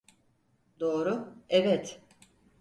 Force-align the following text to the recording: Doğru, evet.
Doğru, 0.79 1.33
evet. 1.49 2.01